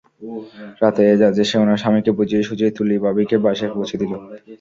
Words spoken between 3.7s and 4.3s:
পৌঁছে দিল।